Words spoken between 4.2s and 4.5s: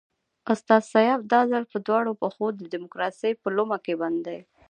دی.